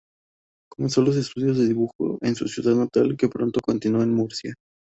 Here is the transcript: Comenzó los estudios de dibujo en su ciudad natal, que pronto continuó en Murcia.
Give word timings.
Comenzó 0.71 1.03
los 1.03 1.15
estudios 1.15 1.59
de 1.59 1.67
dibujo 1.67 2.17
en 2.23 2.33
su 2.33 2.47
ciudad 2.47 2.73
natal, 2.73 3.15
que 3.15 3.29
pronto 3.29 3.59
continuó 3.63 4.01
en 4.01 4.15
Murcia. 4.15 4.55